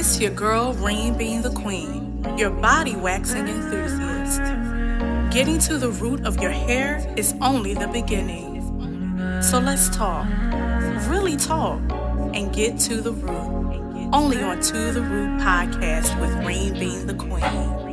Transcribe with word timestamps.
It's 0.00 0.18
your 0.18 0.30
girl, 0.30 0.72
Rain 0.72 1.18
being 1.18 1.42
the 1.42 1.50
queen, 1.50 2.24
your 2.38 2.48
body 2.48 2.96
waxing 2.96 3.46
enthusiast. 3.46 4.40
Getting 5.30 5.58
to 5.58 5.76
the 5.76 5.90
root 5.90 6.24
of 6.24 6.40
your 6.40 6.52
hair 6.52 7.04
is 7.18 7.34
only 7.42 7.74
the 7.74 7.86
beginning. 7.86 8.62
So 9.42 9.58
let's 9.58 9.94
talk, 9.94 10.26
really 11.06 11.36
talk, 11.36 11.82
and 12.32 12.50
get 12.50 12.78
to 12.78 13.02
the 13.02 13.12
root. 13.12 14.08
Only 14.14 14.42
on 14.42 14.62
To 14.62 14.90
the 14.90 15.02
Root 15.02 15.38
podcast 15.38 16.18
with 16.18 16.32
Rain 16.46 16.72
being 16.72 17.06
the 17.06 17.12
queen. 17.12 17.90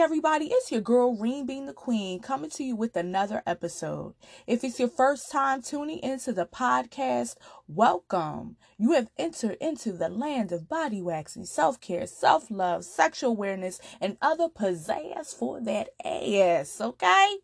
Everybody, 0.00 0.46
it's 0.46 0.72
your 0.72 0.80
girl 0.80 1.14
Reem 1.14 1.44
Being 1.44 1.66
the 1.66 1.74
Queen 1.74 2.20
coming 2.20 2.48
to 2.52 2.64
you 2.64 2.74
with 2.74 2.96
another 2.96 3.42
episode. 3.46 4.14
If 4.46 4.64
it's 4.64 4.80
your 4.80 4.88
first 4.88 5.30
time 5.30 5.60
tuning 5.60 5.98
into 5.98 6.32
the 6.32 6.46
podcast, 6.46 7.36
welcome. 7.68 8.56
You 8.78 8.92
have 8.92 9.10
entered 9.18 9.58
into 9.60 9.92
the 9.92 10.08
land 10.08 10.52
of 10.52 10.70
body 10.70 11.02
waxing, 11.02 11.44
self 11.44 11.82
care, 11.82 12.06
self 12.06 12.50
love, 12.50 12.86
sexual 12.86 13.32
awareness, 13.32 13.78
and 14.00 14.16
other 14.22 14.48
pizzazz 14.48 15.34
for 15.34 15.60
that 15.60 15.90
ass, 16.02 16.80
okay? 16.80 17.36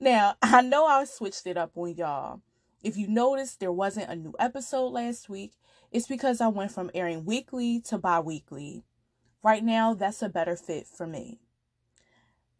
Now, 0.00 0.36
I 0.42 0.62
know 0.62 0.86
I 0.86 1.04
switched 1.04 1.46
it 1.46 1.58
up 1.58 1.72
on 1.76 1.94
y'all. 1.94 2.40
If 2.82 2.96
you 2.96 3.06
noticed 3.06 3.60
there 3.60 3.70
wasn't 3.70 4.10
a 4.10 4.16
new 4.16 4.34
episode 4.38 4.88
last 4.88 5.28
week, 5.28 5.52
it's 5.92 6.08
because 6.08 6.40
I 6.40 6.48
went 6.48 6.72
from 6.72 6.90
airing 6.94 7.26
weekly 7.26 7.82
to 7.82 7.98
bi 7.98 8.18
weekly. 8.20 8.84
Right 9.42 9.62
now, 9.62 9.92
that's 9.92 10.22
a 10.22 10.30
better 10.30 10.56
fit 10.56 10.86
for 10.86 11.06
me. 11.06 11.38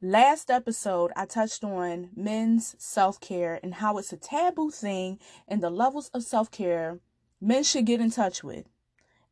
Last 0.03 0.51
episode, 0.51 1.11
I 1.17 1.25
touched 1.25 1.65
on 1.65 2.11
men's 2.15 2.77
self 2.79 3.19
care 3.19 3.59
and 3.63 3.77
how 3.77 3.97
it's 3.97 4.13
a 4.13 4.19
taboo 4.19 4.71
thing 4.71 5.19
and 5.49 5.63
the 5.63 5.71
levels 5.71 6.11
of 6.13 6.23
self 6.23 6.51
care 6.51 7.01
men 7.41 7.65
should 7.65 7.87
get 7.87 8.03
in 8.03 8.11
touch 8.11 8.45
with 8.45 8.67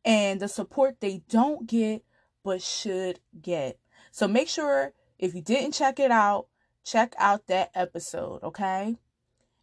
and 0.07 0.41
the 0.41 0.49
support 0.49 1.01
they 1.01 1.21
don't 1.29 1.67
get 1.67 2.03
but 2.43 2.63
should 2.63 3.21
get. 3.43 3.79
So 4.11 4.27
make 4.27 4.49
sure 4.49 4.95
if 5.19 5.35
you 5.35 5.43
didn't 5.43 5.75
check 5.75 6.01
it 6.01 6.11
out, 6.11 6.47
check 6.83 7.15
out 7.19 7.47
that 7.49 7.71
episode, 7.75 8.43
okay? 8.43 8.97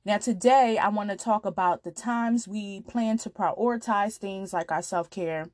Now, 0.06 0.20
today 0.20 0.78
I 0.78 0.90
want 0.90 1.10
to 1.10 1.16
talk 1.16 1.48
about 1.48 1.84
the 1.84 1.92
times 1.92 2.48
we 2.48 2.82
plan 2.82 3.18
to 3.20 3.32
prioritize 3.32 4.18
things 4.18 4.54
like 4.54 4.72
our 4.72 4.84
self 4.84 5.10
care. 5.10 5.50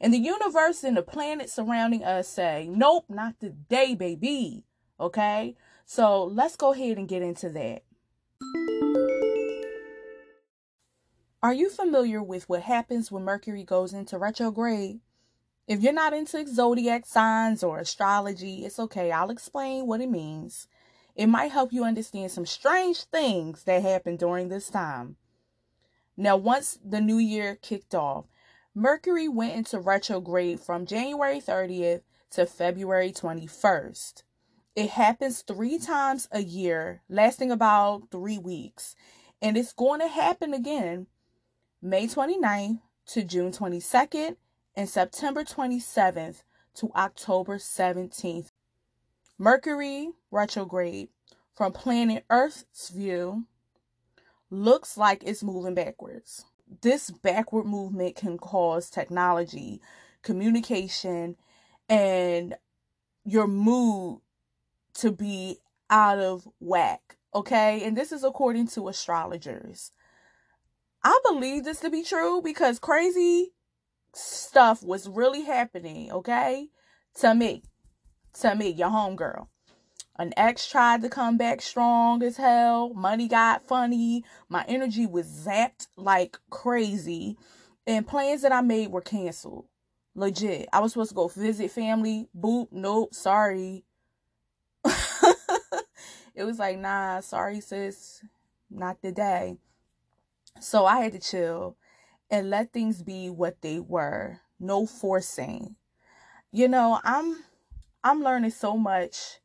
And 0.00 0.12
the 0.12 0.18
universe 0.18 0.82
and 0.82 0.96
the 0.96 1.02
planets 1.02 1.54
surrounding 1.54 2.02
us 2.02 2.26
say, 2.26 2.66
nope, 2.68 3.04
not 3.08 3.38
today, 3.38 3.94
baby. 3.94 4.64
Okay, 5.00 5.56
so 5.86 6.24
let's 6.24 6.56
go 6.56 6.74
ahead 6.74 6.98
and 6.98 7.08
get 7.08 7.22
into 7.22 7.48
that. 7.48 7.84
Are 11.42 11.54
you 11.54 11.70
familiar 11.70 12.22
with 12.22 12.46
what 12.50 12.62
happens 12.62 13.10
when 13.10 13.24
Mercury 13.24 13.64
goes 13.64 13.94
into 13.94 14.18
retrograde? 14.18 15.00
If 15.66 15.80
you're 15.80 15.94
not 15.94 16.12
into 16.12 16.46
zodiac 16.46 17.06
signs 17.06 17.62
or 17.62 17.78
astrology, 17.78 18.66
it's 18.66 18.78
okay. 18.78 19.10
I'll 19.10 19.30
explain 19.30 19.86
what 19.86 20.02
it 20.02 20.10
means. 20.10 20.68
It 21.14 21.28
might 21.28 21.50
help 21.50 21.72
you 21.72 21.84
understand 21.84 22.30
some 22.30 22.44
strange 22.44 23.04
things 23.04 23.64
that 23.64 23.82
happen 23.82 24.16
during 24.16 24.48
this 24.48 24.68
time. 24.68 25.16
Now, 26.14 26.36
once 26.36 26.78
the 26.84 27.00
new 27.00 27.16
year 27.16 27.56
kicked 27.56 27.94
off, 27.94 28.26
Mercury 28.74 29.28
went 29.28 29.54
into 29.54 29.80
retrograde 29.80 30.60
from 30.60 30.84
January 30.84 31.40
30th 31.40 32.02
to 32.32 32.44
February 32.44 33.12
21st. 33.12 34.24
It 34.76 34.90
happens 34.90 35.42
three 35.42 35.78
times 35.78 36.28
a 36.30 36.42
year, 36.42 37.02
lasting 37.08 37.50
about 37.50 38.10
three 38.10 38.38
weeks. 38.38 38.94
And 39.42 39.56
it's 39.56 39.72
going 39.72 40.00
to 40.00 40.08
happen 40.08 40.54
again 40.54 41.06
May 41.82 42.06
29th 42.06 42.80
to 43.06 43.24
June 43.24 43.52
22nd 43.52 44.36
and 44.76 44.88
September 44.88 45.42
27th 45.44 46.42
to 46.74 46.90
October 46.94 47.58
17th. 47.58 48.50
Mercury 49.38 50.10
retrograde 50.30 51.08
from 51.56 51.72
planet 51.72 52.24
Earth's 52.30 52.90
view 52.90 53.46
looks 54.50 54.96
like 54.96 55.24
it's 55.24 55.42
moving 55.42 55.74
backwards. 55.74 56.44
This 56.82 57.10
backward 57.10 57.66
movement 57.66 58.14
can 58.14 58.38
cause 58.38 58.88
technology, 58.88 59.80
communication, 60.22 61.36
and 61.88 62.54
your 63.24 63.48
mood 63.48 64.20
to 65.00 65.12
be 65.12 65.58
out 65.88 66.18
of 66.18 66.48
whack. 66.60 67.16
Okay. 67.34 67.82
And 67.84 67.96
this 67.96 68.12
is 68.12 68.24
according 68.24 68.68
to 68.68 68.88
astrologers. 68.88 69.90
I 71.02 71.18
believe 71.24 71.64
this 71.64 71.80
to 71.80 71.90
be 71.90 72.02
true 72.02 72.42
because 72.42 72.78
crazy 72.78 73.52
stuff 74.14 74.82
was 74.82 75.08
really 75.08 75.42
happening. 75.42 76.10
Okay. 76.12 76.68
To 77.20 77.34
me, 77.34 77.62
to 78.40 78.54
me, 78.54 78.70
your 78.70 78.90
homegirl. 78.90 79.48
An 80.18 80.34
ex 80.36 80.68
tried 80.68 81.00
to 81.02 81.08
come 81.08 81.38
back 81.38 81.62
strong 81.62 82.22
as 82.22 82.36
hell. 82.36 82.92
Money 82.92 83.26
got 83.26 83.66
funny. 83.66 84.22
My 84.48 84.64
energy 84.68 85.06
was 85.06 85.26
zapped 85.26 85.86
like 85.96 86.38
crazy. 86.50 87.36
And 87.86 88.06
plans 88.06 88.42
that 88.42 88.52
I 88.52 88.60
made 88.60 88.90
were 88.92 89.00
canceled. 89.00 89.64
Legit. 90.14 90.68
I 90.72 90.80
was 90.80 90.92
supposed 90.92 91.10
to 91.10 91.14
go 91.14 91.28
visit 91.28 91.70
family. 91.70 92.28
Boop. 92.38 92.68
Nope. 92.70 93.14
Sorry. 93.14 93.84
It 96.34 96.44
was 96.44 96.58
like, 96.58 96.78
nah, 96.78 97.20
sorry, 97.20 97.60
sis, 97.60 98.22
not 98.70 99.02
today. 99.02 99.56
So 100.60 100.86
I 100.86 101.00
had 101.00 101.12
to 101.12 101.18
chill 101.18 101.76
and 102.30 102.50
let 102.50 102.72
things 102.72 103.02
be 103.02 103.30
what 103.30 103.60
they 103.62 103.80
were. 103.80 104.40
No 104.58 104.86
forcing. 104.86 105.76
You 106.52 106.68
know, 106.68 107.00
I'm 107.02 107.44
I'm 108.04 108.22
learning 108.22 108.50
so 108.50 108.76
much 108.76 109.40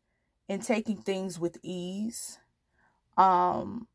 and 0.49 0.61
taking 0.61 0.97
things 0.97 1.39
with 1.39 1.57
ease. 1.63 2.39
Um 3.17 3.87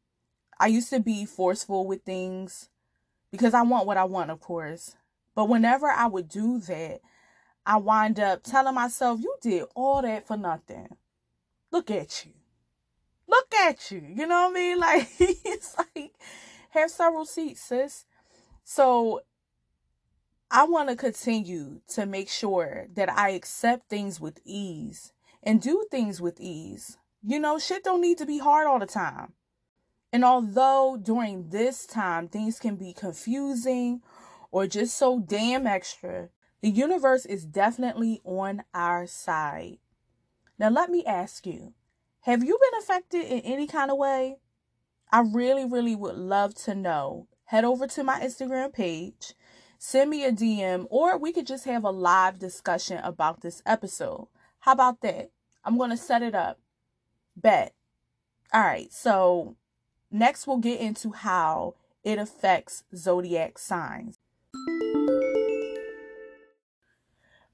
I 0.59 0.67
used 0.67 0.91
to 0.91 1.01
be 1.01 1.25
forceful 1.25 1.87
with 1.87 2.03
things 2.03 2.69
because 3.31 3.55
I 3.55 3.63
want 3.63 3.87
what 3.87 3.97
I 3.97 4.05
want, 4.05 4.31
of 4.31 4.41
course. 4.41 4.97
But 5.35 5.49
whenever 5.49 5.89
I 5.89 6.07
would 6.07 6.29
do 6.29 6.59
that, 6.61 7.01
I 7.65 7.77
wind 7.77 8.19
up 8.19 8.43
telling 8.43 8.75
myself, 8.75 9.21
you 9.21 9.35
did 9.41 9.65
all 9.75 10.03
that 10.03 10.27
for 10.27 10.37
nothing. 10.37 10.89
Look 11.71 11.91
at 11.91 12.27
you 12.27 12.33
look 13.31 13.55
at 13.55 13.91
you. 13.91 14.03
You 14.15 14.27
know 14.27 14.49
what 14.49 14.51
I 14.51 14.55
mean? 14.55 14.79
Like 14.81 15.09
it's 15.19 15.77
like 15.79 16.13
have 16.71 16.91
several 16.91 17.25
seats, 17.25 17.63
sis. 17.63 18.05
So 18.65 19.23
I 20.51 20.65
want 20.65 20.89
to 20.89 20.97
continue 20.97 21.81
to 21.89 22.07
make 22.07 22.29
sure 22.29 22.87
that 22.95 23.11
I 23.11 23.31
accept 23.31 23.89
things 23.89 24.21
with 24.21 24.41
ease 24.45 25.13
and 25.43 25.61
do 25.61 25.87
things 25.91 26.21
with 26.21 26.41
ease. 26.41 26.99
You 27.23 27.39
know, 27.39 27.59
shit 27.59 27.85
don't 27.85 28.01
need 28.01 28.19
to 28.19 28.27
be 28.27 28.39
hard 28.39 28.67
all 28.67 28.79
the 28.79 28.87
time. 28.87 29.35
And 30.13 30.25
although 30.25 30.99
during 31.01 31.51
this 31.51 31.87
time 31.87 32.29
things 32.29 32.59
can 32.59 32.77
be 32.77 32.93
confusing 32.93 34.03
or 34.51 34.67
just 34.67 34.97
so 34.99 35.21
damn 35.21 35.67
extra, 35.67 36.31
the 36.63 36.71
universe 36.71 37.25
is 37.27 37.45
definitely 37.45 38.21
on 38.25 38.65
our 38.75 39.07
side. 39.07 39.79
Now, 40.59 40.69
let 40.69 40.91
me 40.91 41.05
ask 41.07 41.47
you 41.47 41.73
have 42.25 42.45
you 42.45 42.59
been 42.59 42.81
affected 42.83 43.25
in 43.25 43.41
any 43.41 43.67
kind 43.67 43.91
of 43.91 43.97
way? 43.97 44.37
I 45.11 45.21
really, 45.21 45.65
really 45.65 45.97
would 45.97 46.17
love 46.17 46.55
to 46.65 46.75
know. 46.75 47.29
Head 47.47 47.65
over 47.65 47.87
to 47.87 48.05
my 48.05 48.21
Instagram 48.21 48.73
page, 48.73 49.35
send 49.79 50.11
me 50.11 50.25
a 50.25 50.31
DM, 50.31 50.87
or 50.91 51.17
we 51.17 51.33
could 51.33 51.47
just 51.47 51.65
have 51.65 51.83
a 51.83 51.91
live 51.91 52.39
discussion 52.39 52.99
about 52.99 53.41
this 53.41 53.63
episode. 53.65 54.29
How 54.61 54.73
about 54.73 55.01
that? 55.01 55.31
I'm 55.65 55.79
going 55.79 55.91
to 55.91 55.97
set 55.97 56.23
it 56.23 56.35
up. 56.35 56.61
Bet. 57.35 57.75
All 58.53 58.61
right, 58.61 58.93
so 58.93 59.57
next 60.11 60.47
we'll 60.47 60.59
get 60.59 60.79
into 60.79 61.13
how 61.13 61.75
it 62.05 62.19
affects 62.19 62.85
zodiac 62.95 63.59
signs. 63.59 64.19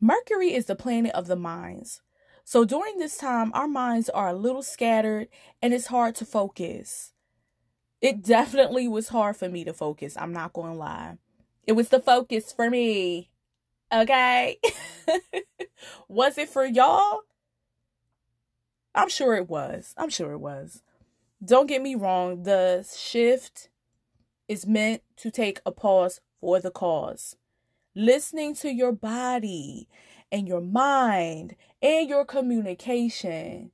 Mercury 0.00 0.52
is 0.52 0.66
the 0.66 0.76
planet 0.76 1.12
of 1.14 1.26
the 1.26 1.36
minds, 1.36 2.02
so 2.48 2.64
during 2.64 2.98
this 2.98 3.18
time, 3.18 3.50
our 3.54 3.66
minds 3.66 4.08
are 4.08 4.28
a 4.28 4.32
little 4.32 4.62
scattered 4.62 5.26
and 5.60 5.74
it's 5.74 5.88
hard 5.88 6.14
to 6.14 6.24
focus. 6.24 7.12
It 8.00 8.22
definitely 8.22 8.86
was 8.86 9.08
hard 9.08 9.36
for 9.36 9.48
me 9.48 9.64
to 9.64 9.72
focus. 9.72 10.16
I'm 10.16 10.32
not 10.32 10.52
going 10.52 10.70
to 10.70 10.78
lie. 10.78 11.16
It 11.66 11.72
was 11.72 11.88
the 11.88 11.98
focus 11.98 12.52
for 12.52 12.70
me. 12.70 13.30
Okay. 13.92 14.60
was 16.08 16.38
it 16.38 16.48
for 16.48 16.64
y'all? 16.64 17.22
I'm 18.94 19.08
sure 19.08 19.34
it 19.34 19.48
was. 19.48 19.92
I'm 19.96 20.08
sure 20.08 20.30
it 20.30 20.38
was. 20.38 20.84
Don't 21.44 21.66
get 21.66 21.82
me 21.82 21.96
wrong. 21.96 22.44
The 22.44 22.88
shift 22.96 23.70
is 24.46 24.68
meant 24.68 25.02
to 25.16 25.32
take 25.32 25.58
a 25.66 25.72
pause 25.72 26.20
for 26.40 26.60
the 26.60 26.70
cause. 26.70 27.34
Listening 27.96 28.54
to 28.56 28.68
your 28.68 28.92
body 28.92 29.88
and 30.30 30.48
your 30.48 30.60
mind 30.60 31.56
and 31.82 32.08
your 32.08 32.24
communication 32.24 33.70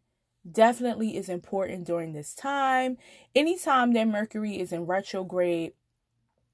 definitely 0.50 1.16
is 1.16 1.28
important 1.28 1.86
during 1.86 2.12
this 2.12 2.34
time. 2.34 2.98
Anytime 3.34 3.92
that 3.92 4.08
Mercury 4.08 4.58
is 4.58 4.72
in 4.72 4.86
retrograde, 4.86 5.72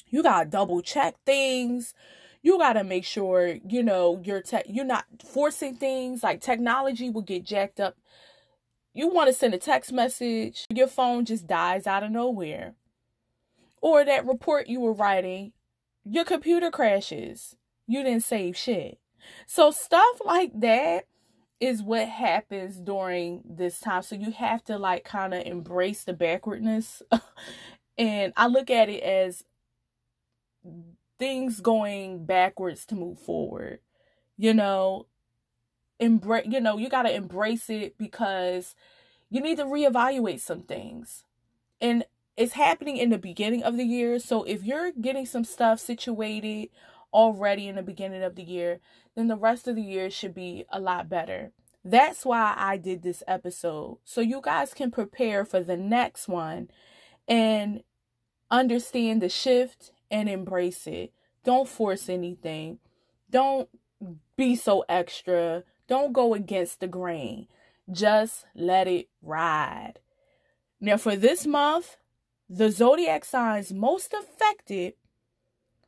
you 0.09 0.23
got 0.23 0.45
to 0.45 0.51
double 0.51 0.83
check 0.83 1.17
things. 1.25 1.95
You 2.43 2.59
got 2.59 2.75
to 2.75 2.85
make 2.85 3.05
sure, 3.05 3.59
you 3.67 3.83
know, 3.83 4.21
you're 4.25 4.43
te- 4.43 4.63
you're 4.67 4.85
not 4.85 5.07
forcing 5.25 5.77
things 5.77 6.23
like 6.23 6.41
technology 6.41 7.11
will 7.11 7.23
get 7.23 7.45
jacked 7.45 7.81
up. 7.81 7.97
You 8.95 9.09
want 9.09 9.29
to 9.29 9.33
send 9.33 9.55
a 9.55 9.59
text 9.59 9.93
message, 9.93 10.65
your 10.73 10.89
phone 10.89 11.25
just 11.25 11.47
dies 11.47 11.87
out 11.87 12.03
of 12.03 12.11
nowhere. 12.11 12.75
Or 13.81 14.05
that 14.05 14.27
report 14.27 14.67
you 14.67 14.81
were 14.81 14.93
writing, 14.93 15.53
your 16.05 16.25
computer 16.25 16.71
crashes. 16.71 17.55
You 17.87 18.03
didn't 18.03 18.25
save 18.25 18.57
shit. 18.57 18.99
So 19.47 19.71
stuff 19.71 20.21
like 20.25 20.53
that 20.61 21.07
is 21.61 21.83
what 21.83 22.09
happens 22.09 22.77
during 22.77 23.43
this 23.45 23.81
time. 23.81 24.03
So 24.03 24.15
you 24.15 24.31
have 24.31 24.63
to 24.65 24.79
like 24.79 25.05
kind 25.05 25.35
of 25.35 25.45
embrace 25.45 26.05
the 26.05 26.13
backwardness. 26.13 27.03
and 27.99 28.33
I 28.37 28.47
look 28.47 28.71
at 28.71 28.89
it 28.89 29.03
as 29.03 29.45
things 31.19 31.61
going 31.61 32.25
backwards 32.25 32.87
to 32.87 32.95
move 32.95 33.19
forward. 33.19 33.81
You 34.37 34.55
know, 34.55 35.07
embrace 35.99 36.47
you 36.49 36.61
know, 36.61 36.79
you 36.79 36.89
got 36.89 37.03
to 37.03 37.15
embrace 37.15 37.69
it 37.69 37.99
because 37.99 38.75
you 39.31 39.41
need 39.41 39.57
to 39.59 39.65
reevaluate 39.65 40.41
some 40.41 40.63
things. 40.63 41.25
And 41.81 42.05
it's 42.37 42.53
happening 42.53 42.97
in 42.97 43.11
the 43.11 43.19
beginning 43.19 43.65
of 43.65 43.77
the 43.77 43.85
year. 43.85 44.21
So 44.21 44.45
if 44.45 44.63
you're 44.63 44.93
getting 44.93 45.27
some 45.27 45.45
stuff 45.45 45.81
situated 45.81 46.69
already 47.13 47.69
in 47.69 47.77
the 47.77 47.83
beginning 47.83 48.23
of 48.23 48.35
the 48.37 48.43
year, 48.43 48.81
then 49.15 49.29
the 49.29 49.37
rest 49.37 49.69
of 49.69 49.77
the 49.77 49.83
year 49.83 50.11
should 50.11 50.35
be 50.35 50.65
a 50.71 50.81
lot 50.81 51.09
better. 51.09 51.53
That's 51.85 52.25
why 52.25 52.55
I 52.57 52.77
did 52.77 53.03
this 53.03 53.23
episode. 53.27 53.99
So 54.05 54.21
you 54.21 54.41
guys 54.43 54.75
can 54.75 54.91
prepare 54.91 55.45
for 55.45 55.61
the 55.61 55.77
next 55.77 56.29
one 56.29 56.71
and 57.27 57.83
understand 58.51 59.23
the 59.23 59.29
shift 59.29 59.93
and 60.11 60.29
embrace 60.29 60.87
it. 60.87 61.13
Don't 61.45 61.69
force 61.69 62.09
anything. 62.09 62.79
Don't 63.31 63.69
be 64.37 64.57
so 64.57 64.85
extra. 64.89 65.65
Don't 65.87 66.13
go 66.13 66.35
against 66.35 66.81
the 66.81 66.89
grain. 66.89 67.47
Just 67.91 68.45
let 68.55 68.87
it 68.87 69.09
ride. 69.23 69.95
Now, 70.81 70.97
for 70.97 71.17
this 71.17 71.47
month, 71.47 71.97
the 72.49 72.71
zodiac 72.71 73.25
signs 73.25 73.73
most 73.73 74.13
affected 74.13 74.95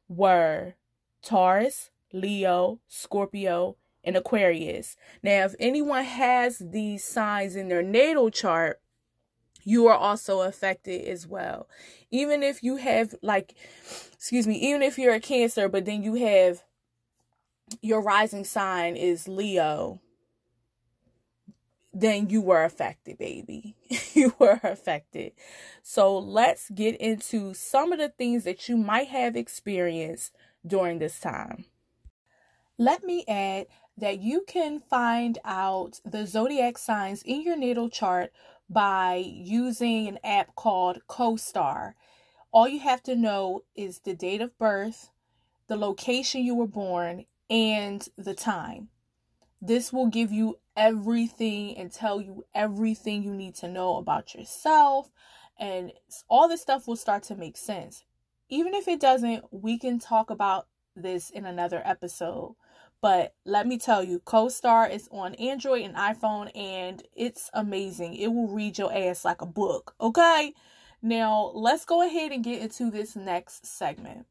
were 0.09 0.75
Taurus, 1.23 1.91
Leo, 2.13 2.81
Scorpio, 2.89 3.77
and 4.03 4.17
Aquarius. 4.17 4.97
Now, 5.23 5.45
if 5.45 5.55
anyone 5.59 6.05
has 6.05 6.59
these 6.59 7.05
signs 7.05 7.57
in 7.57 7.69
their 7.69 7.83
natal 7.83 8.31
chart, 8.31 8.81
you 9.63 9.87
are 9.89 9.97
also 9.97 10.41
affected 10.41 11.07
as 11.07 11.27
well. 11.27 11.69
Even 12.11 12.43
if 12.43 12.63
you 12.63 12.77
have, 12.77 13.15
like, 13.23 13.55
excuse 14.13 14.47
me, 14.47 14.55
even 14.57 14.83
if 14.83 14.99
you're 14.99 15.15
a 15.15 15.21
Cancer, 15.21 15.69
but 15.69 15.85
then 15.85 16.03
you 16.03 16.15
have 16.15 16.63
your 17.83 18.01
rising 18.01 18.45
sign 18.45 18.97
is 18.97 19.29
Leo, 19.29 20.01
then 21.93 22.31
you 22.31 22.41
were 22.41 22.65
affected, 22.65 23.19
baby. 23.19 23.77
you 24.15 24.35
were 24.39 24.61
affected. 24.63 25.33
So 25.83 26.19
let's 26.19 26.71
get 26.71 26.97
into 26.97 27.55
some 27.55 27.93
of 27.93 27.99
the 27.99 28.09
things 28.09 28.45
that 28.45 28.69
you 28.69 28.77
might 28.77 29.09
have 29.09 29.37
experienced 29.37 30.33
during 30.67 30.99
this 30.99 31.21
time. 31.21 31.65
Let 32.79 33.05
me 33.05 33.25
add 33.29 33.67
that 33.99 34.21
you 34.21 34.45
can 34.47 34.81
find 34.81 35.39
out 35.45 36.01
the 36.05 36.27
zodiac 36.27 36.79
signs 36.79 37.23
in 37.23 37.43
your 37.43 37.57
natal 37.57 37.91
chart 37.91 38.33
by 38.69 39.17
using 39.27 40.09
an 40.09 40.19
app 40.25 40.55
called 40.55 41.01
CoStar. 41.09 41.95
All 42.53 42.69
you 42.69 42.81
have 42.81 43.03
to 43.05 43.15
know 43.15 43.65
is 43.75 43.99
the 43.99 44.15
date 44.15 44.41
of 44.41 44.57
birth, 44.59 45.11
the 45.69 45.77
location 45.77 46.43
you 46.43 46.55
were 46.55 46.67
born, 46.67 47.27
and 47.51 48.09
the 48.17 48.35
time. 48.35 48.89
This 49.61 49.93
will 49.93 50.07
give 50.07 50.33
you 50.33 50.59
everything 50.77 51.77
and 51.77 51.93
tell 51.93 52.21
you 52.21 52.45
everything 52.55 53.23
you 53.23 53.35
need 53.35 53.57
to 53.57 53.69
know 53.69 53.97
about 53.97 54.35
yourself, 54.35 55.11
and 55.59 55.93
all 56.29 56.49
this 56.49 56.63
stuff 56.63 56.89
will 56.89 56.97
start 56.97 57.25
to 57.25 57.37
make 57.37 57.57
sense. 57.57 58.05
Even 58.53 58.75
if 58.75 58.89
it 58.89 58.99
doesn't, 59.01 59.45
we 59.53 59.79
can 59.79 60.01
talk 60.01 60.29
about 60.29 60.67
this 60.97 61.31
in 61.31 61.47
another 61.47 61.81
episode. 61.85 62.57
But 63.01 63.35
let 63.47 63.67
me 63.67 63.79
tell 63.79 64.03
you, 64.03 64.19
CoStar 64.19 64.91
is 64.91 65.09
on 65.13 65.37
Android 65.37 65.83
and 65.83 65.95
iPhone, 65.95 66.51
and 66.55 67.01
it's 67.15 67.49
amazing. 67.55 68.15
It 68.15 68.27
will 68.27 68.49
read 68.49 68.77
your 68.77 68.93
ass 68.93 69.25
like 69.25 69.41
a 69.41 69.47
book, 69.47 69.95
okay? 70.01 70.53
Now, 71.01 71.53
let's 71.55 71.85
go 71.85 72.05
ahead 72.05 72.33
and 72.33 72.43
get 72.43 72.61
into 72.61 72.91
this 72.91 73.15
next 73.15 73.67
segment. 73.67 74.27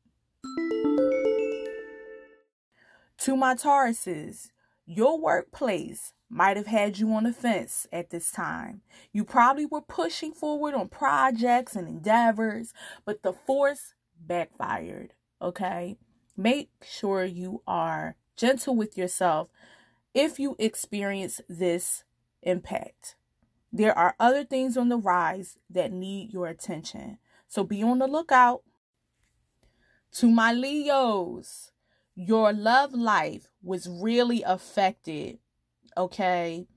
To 3.19 3.38
my 3.38 3.56
Tauruses, 3.56 4.51
your 4.86 5.18
workplace 5.18 6.13
might 6.30 6.57
have 6.57 6.68
had 6.68 7.00
you 7.00 7.12
on 7.13 7.24
the 7.24 7.33
fence 7.33 7.88
at 7.92 8.10
this 8.10 8.31
time. 8.31 8.81
You 9.13 9.24
probably 9.24 9.66
were 9.66 9.81
pushing 9.81 10.33
forward 10.33 10.75
on 10.75 10.89
projects 10.89 11.75
and 11.75 11.88
endeavors, 11.88 12.74
but 13.06 13.24
the 13.24 13.33
force 13.33 13.94
backfired, 14.19 15.13
okay? 15.42 15.98
Make 16.36 16.69
sure 16.81 17.24
you 17.25 17.62
are 17.68 18.16
gentle 18.36 18.75
with 18.75 18.98
yourself 18.98 19.50
if 20.13 20.39
you 20.39 20.56
experience 20.60 21.42
this 21.50 22.04
impact. 22.42 23.16
There 23.71 23.98
are 23.98 24.16
other 24.19 24.44
things 24.44 24.77
on 24.77 24.89
the 24.89 24.98
rise 24.98 25.57
that 25.69 25.92
need 25.92 26.33
your 26.33 26.48
attention. 26.48 27.18
So 27.48 27.63
be 27.63 27.83
on 27.83 28.00
the 28.00 28.07
lookout. 28.07 28.63
To 30.13 30.30
my 30.30 30.54
Leos, 30.54 31.71
your 32.16 32.51
love 32.51 32.94
life 32.94 33.50
was 33.62 33.88
really 33.88 34.42
affected. 34.44 35.39
Okay. 35.95 36.68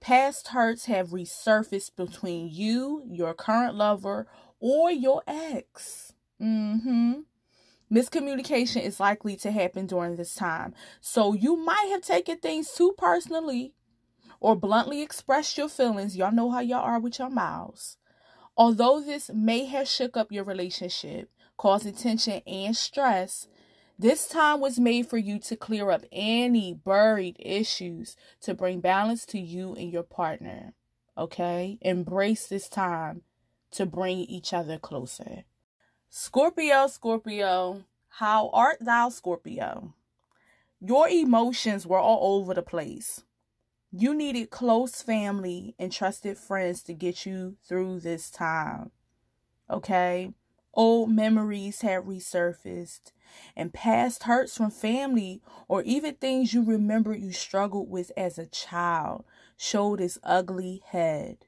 Past 0.00 0.48
hurts 0.48 0.84
have 0.84 1.08
resurfaced 1.08 1.96
between 1.96 2.48
you, 2.52 3.02
your 3.08 3.34
current 3.34 3.74
lover, 3.74 4.28
or 4.60 4.90
your 4.90 5.22
ex. 5.26 6.05
Mm 6.40 6.82
hmm. 6.82 7.12
Miscommunication 7.92 8.82
is 8.82 8.98
likely 8.98 9.36
to 9.36 9.52
happen 9.52 9.86
during 9.86 10.16
this 10.16 10.34
time. 10.34 10.74
So 11.00 11.34
you 11.34 11.56
might 11.56 11.88
have 11.92 12.02
taken 12.02 12.38
things 12.38 12.72
too 12.72 12.94
personally 12.98 13.74
or 14.40 14.56
bluntly 14.56 15.02
expressed 15.02 15.56
your 15.56 15.68
feelings. 15.68 16.16
Y'all 16.16 16.32
know 16.32 16.50
how 16.50 16.60
y'all 16.60 16.82
are 16.82 16.98
with 16.98 17.18
your 17.18 17.30
mouths. 17.30 17.96
Although 18.56 19.00
this 19.00 19.30
may 19.32 19.66
have 19.66 19.86
shook 19.86 20.16
up 20.16 20.32
your 20.32 20.44
relationship, 20.44 21.30
causing 21.56 21.94
tension 21.94 22.42
and 22.46 22.76
stress, 22.76 23.46
this 23.98 24.26
time 24.26 24.60
was 24.60 24.78
made 24.78 25.06
for 25.06 25.16
you 25.16 25.38
to 25.40 25.56
clear 25.56 25.90
up 25.90 26.04
any 26.10 26.74
buried 26.74 27.36
issues 27.38 28.16
to 28.42 28.54
bring 28.54 28.80
balance 28.80 29.24
to 29.26 29.38
you 29.38 29.74
and 29.74 29.92
your 29.92 30.02
partner. 30.02 30.74
Okay? 31.16 31.78
Embrace 31.80 32.46
this 32.46 32.68
time 32.68 33.22
to 33.70 33.86
bring 33.86 34.18
each 34.18 34.52
other 34.52 34.78
closer. 34.78 35.44
Scorpio, 36.18 36.86
Scorpio, 36.86 37.84
how 38.08 38.48
art 38.54 38.78
thou, 38.80 39.10
Scorpio? 39.10 39.92
Your 40.80 41.10
emotions 41.10 41.86
were 41.86 41.98
all 41.98 42.38
over 42.38 42.54
the 42.54 42.62
place. 42.62 43.22
You 43.92 44.14
needed 44.14 44.48
close 44.48 45.02
family 45.02 45.74
and 45.78 45.92
trusted 45.92 46.38
friends 46.38 46.82
to 46.84 46.94
get 46.94 47.26
you 47.26 47.58
through 47.68 48.00
this 48.00 48.30
time. 48.30 48.92
Okay? 49.68 50.32
Old 50.72 51.10
memories 51.10 51.82
had 51.82 52.04
resurfaced, 52.04 53.12
and 53.54 53.74
past 53.74 54.22
hurts 54.22 54.56
from 54.56 54.70
family 54.70 55.42
or 55.68 55.82
even 55.82 56.14
things 56.14 56.54
you 56.54 56.64
remember 56.64 57.14
you 57.14 57.30
struggled 57.30 57.90
with 57.90 58.10
as 58.16 58.38
a 58.38 58.46
child 58.46 59.26
showed 59.58 60.00
its 60.00 60.16
ugly 60.22 60.82
head. 60.86 61.44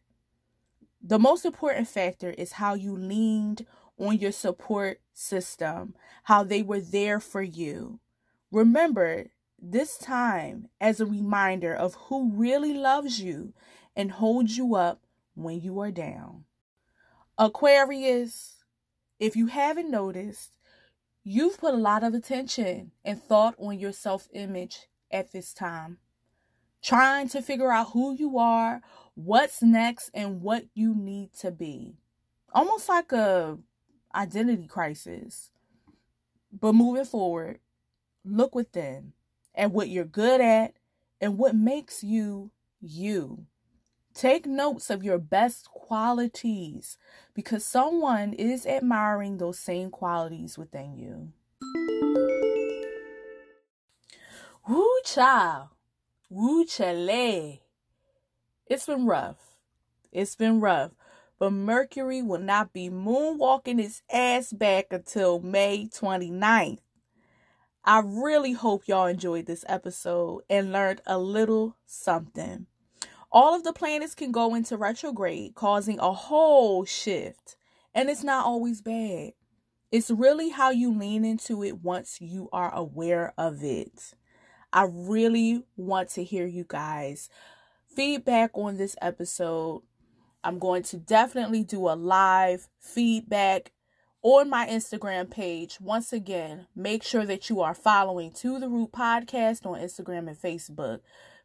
The 1.02 1.18
most 1.18 1.46
important 1.46 1.88
factor 1.88 2.32
is 2.32 2.52
how 2.52 2.74
you 2.74 2.94
leaned 2.94 3.64
on 3.98 4.18
your 4.18 4.32
support 4.32 5.00
system, 5.12 5.94
how 6.24 6.44
they 6.44 6.62
were 6.62 6.80
there 6.80 7.20
for 7.20 7.42
you. 7.42 8.00
Remember 8.50 9.26
this 9.60 9.98
time 9.98 10.68
as 10.80 11.00
a 11.00 11.06
reminder 11.06 11.74
of 11.74 11.94
who 12.08 12.32
really 12.32 12.74
loves 12.74 13.20
you 13.20 13.52
and 13.96 14.12
holds 14.12 14.56
you 14.56 14.76
up 14.76 15.02
when 15.34 15.60
you 15.60 15.80
are 15.80 15.90
down. 15.90 16.44
Aquarius, 17.36 18.64
if 19.18 19.36
you 19.36 19.46
haven't 19.46 19.90
noticed, 19.90 20.52
you've 21.24 21.58
put 21.58 21.74
a 21.74 21.78
lot 21.78 22.04
of 22.04 22.14
attention 22.14 22.92
and 23.04 23.22
thought 23.22 23.54
on 23.58 23.78
your 23.78 23.92
self 23.92 24.28
image 24.32 24.88
at 25.10 25.32
this 25.32 25.52
time, 25.52 25.98
trying 26.82 27.28
to 27.28 27.42
figure 27.42 27.72
out 27.72 27.90
who 27.92 28.14
you 28.14 28.38
are, 28.38 28.80
what's 29.14 29.62
next, 29.62 30.10
and 30.14 30.40
what 30.40 30.64
you 30.74 30.94
need 30.94 31.32
to 31.34 31.50
be. 31.50 31.96
Almost 32.52 32.88
like 32.88 33.12
a 33.12 33.58
identity 34.14 34.66
crisis. 34.66 35.50
But 36.52 36.74
moving 36.74 37.04
forward, 37.04 37.60
look 38.24 38.54
within 38.54 39.12
at 39.54 39.70
what 39.70 39.88
you're 39.88 40.04
good 40.04 40.40
at 40.40 40.74
and 41.20 41.38
what 41.38 41.54
makes 41.54 42.02
you 42.02 42.50
you. 42.80 43.46
Take 44.14 44.46
notes 44.46 44.90
of 44.90 45.04
your 45.04 45.18
best 45.18 45.68
qualities 45.70 46.98
because 47.34 47.64
someone 47.64 48.32
is 48.32 48.66
admiring 48.66 49.38
those 49.38 49.58
same 49.58 49.90
qualities 49.90 50.58
within 50.58 50.96
you. 50.96 51.32
Woo 54.68 55.00
child. 55.04 55.68
Woo 56.28 56.64
chale. 56.64 57.58
It's 58.66 58.86
been 58.86 59.06
rough. 59.06 59.38
It's 60.12 60.34
been 60.34 60.60
rough. 60.60 60.90
But 61.38 61.52
Mercury 61.52 62.22
will 62.22 62.40
not 62.40 62.72
be 62.72 62.90
moonwalking 62.90 63.80
its 63.80 64.02
ass 64.12 64.52
back 64.52 64.86
until 64.90 65.40
May 65.40 65.88
29th. 65.92 66.80
I 67.84 68.02
really 68.04 68.52
hope 68.52 68.86
y'all 68.86 69.06
enjoyed 69.06 69.46
this 69.46 69.64
episode 69.68 70.42
and 70.50 70.72
learned 70.72 71.00
a 71.06 71.18
little 71.18 71.76
something. 71.86 72.66
All 73.30 73.54
of 73.54 73.62
the 73.62 73.72
planets 73.72 74.14
can 74.14 74.32
go 74.32 74.54
into 74.54 74.76
retrograde, 74.76 75.54
causing 75.54 75.98
a 75.98 76.12
whole 76.12 76.84
shift. 76.84 77.56
And 77.94 78.10
it's 78.10 78.24
not 78.24 78.44
always 78.44 78.82
bad. 78.82 79.32
It's 79.90 80.10
really 80.10 80.50
how 80.50 80.70
you 80.70 80.92
lean 80.92 81.24
into 81.24 81.62
it 81.62 81.82
once 81.82 82.20
you 82.20 82.48
are 82.52 82.74
aware 82.74 83.32
of 83.38 83.62
it. 83.62 84.14
I 84.72 84.86
really 84.90 85.64
want 85.76 86.10
to 86.10 86.24
hear 86.24 86.46
you 86.46 86.66
guys 86.68 87.30
feedback 87.96 88.50
on 88.54 88.76
this 88.76 88.96
episode. 89.00 89.82
I'm 90.44 90.58
going 90.58 90.82
to 90.84 90.96
definitely 90.96 91.64
do 91.64 91.88
a 91.88 91.94
live 91.94 92.68
feedback 92.80 93.72
on 94.22 94.50
my 94.50 94.66
Instagram 94.66 95.30
page. 95.30 95.78
Once 95.80 96.12
again, 96.12 96.66
make 96.74 97.02
sure 97.02 97.24
that 97.24 97.48
you 97.48 97.60
are 97.60 97.74
following 97.74 98.32
To 98.32 98.58
the 98.58 98.68
Root 98.68 98.92
Podcast 98.92 99.66
on 99.66 99.80
Instagram 99.80 100.28
and 100.28 100.38
Facebook. 100.38 101.00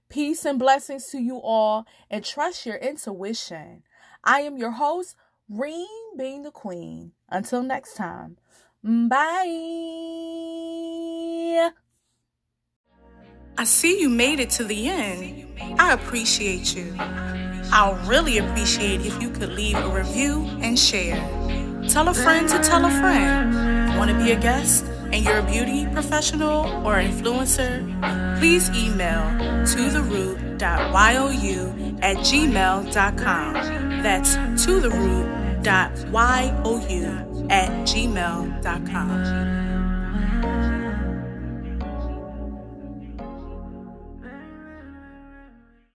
Peace 0.10 0.46
and 0.46 0.60
blessings 0.60 1.08
to 1.08 1.20
you 1.20 1.38
all, 1.38 1.86
and 2.10 2.24
trust 2.24 2.66
your 2.66 2.76
intuition. 2.76 3.84
I 4.24 4.42
am 4.42 4.58
your 4.58 4.72
host, 4.72 5.16
Reem 5.50 5.88
being 6.18 6.44
the 6.44 6.52
Queen. 6.52 7.14
Until 7.30 7.64
next 7.64 7.96
time, 7.96 8.38
bye. 8.84 10.43
I 13.58 13.66
see 13.66 14.00
you 14.00 14.10
made 14.10 14.40
it 14.40 14.50
to 14.52 14.64
the 14.64 14.90
end. 14.90 15.48
I 15.80 15.94
appreciate 15.94 16.76
you. 16.76 16.96
I'll 17.72 17.96
really 18.08 18.38
appreciate 18.40 19.06
if 19.06 19.22
you 19.22 19.30
could 19.30 19.50
leave 19.50 19.78
a 19.78 19.90
review 19.90 20.48
and 20.62 20.78
share. 20.78 21.18
Tell 21.90 22.08
a 22.08 22.14
friend 22.14 22.48
to 22.50 22.60
tell 22.60 22.86
a 22.86 22.92
friend. 22.92 23.98
Want 23.98 24.10
to 24.12 24.18
be 24.18 24.32
a 24.32 24.40
guest? 24.40 24.86
and 25.14 25.24
you're 25.24 25.38
a 25.38 25.44
beauty 25.44 25.86
professional 25.94 26.66
or 26.84 26.96
influencer, 26.96 27.86
please 28.40 28.68
email 28.72 29.22
to 29.68 29.92
the 29.92 30.02
at 32.02 32.18
gmail.com. 32.18 33.54
That's 34.02 34.34
to 34.66 34.80
the 34.80 34.90
at 37.52 37.70
gmail.com. 37.88 39.73